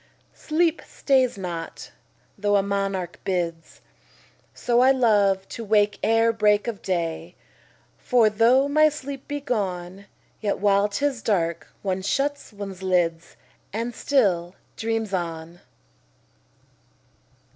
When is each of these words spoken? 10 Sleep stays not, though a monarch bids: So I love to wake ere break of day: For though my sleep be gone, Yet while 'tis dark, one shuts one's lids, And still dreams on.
10 0.33 0.47
Sleep 0.47 0.81
stays 0.87 1.37
not, 1.37 1.91
though 2.35 2.55
a 2.55 2.63
monarch 2.63 3.19
bids: 3.23 3.81
So 4.51 4.79
I 4.79 4.89
love 4.89 5.47
to 5.49 5.63
wake 5.63 5.99
ere 6.01 6.33
break 6.33 6.67
of 6.67 6.81
day: 6.81 7.35
For 7.99 8.27
though 8.27 8.67
my 8.67 8.89
sleep 8.89 9.27
be 9.27 9.39
gone, 9.39 10.05
Yet 10.39 10.57
while 10.57 10.87
'tis 10.87 11.21
dark, 11.21 11.67
one 11.83 12.01
shuts 12.01 12.51
one's 12.51 12.81
lids, 12.81 13.35
And 13.71 13.93
still 13.93 14.55
dreams 14.75 15.13
on. 15.13 15.59